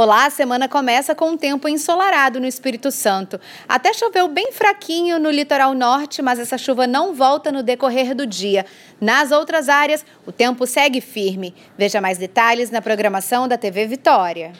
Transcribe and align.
Olá, 0.00 0.26
a 0.26 0.30
semana 0.30 0.68
começa 0.68 1.12
com 1.12 1.30
um 1.30 1.36
tempo 1.36 1.68
ensolarado 1.68 2.38
no 2.38 2.46
Espírito 2.46 2.88
Santo. 2.88 3.40
Até 3.68 3.92
choveu 3.92 4.28
bem 4.28 4.52
fraquinho 4.52 5.18
no 5.18 5.28
litoral 5.28 5.74
norte, 5.74 6.22
mas 6.22 6.38
essa 6.38 6.56
chuva 6.56 6.86
não 6.86 7.12
volta 7.12 7.50
no 7.50 7.64
decorrer 7.64 8.14
do 8.14 8.24
dia. 8.24 8.64
Nas 9.00 9.32
outras 9.32 9.68
áreas, 9.68 10.06
o 10.24 10.30
tempo 10.30 10.68
segue 10.68 11.00
firme. 11.00 11.52
Veja 11.76 12.00
mais 12.00 12.16
detalhes 12.16 12.70
na 12.70 12.80
programação 12.80 13.48
da 13.48 13.58
TV 13.58 13.88
Vitória. 13.88 14.52